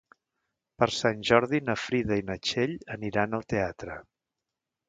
Per 0.83 0.87
Sant 0.99 1.19
Jordi 1.29 1.59
na 1.67 1.77
Frida 1.81 2.19
i 2.21 2.25
na 2.31 2.39
Txell 2.47 2.75
aniran 2.99 3.41
al 3.41 3.49
teatre. 3.55 4.03